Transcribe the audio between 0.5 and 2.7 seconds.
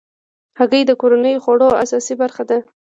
هګۍ د کورنیو خوړو اساسي برخه ده.